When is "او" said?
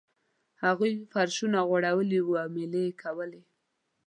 2.43-2.47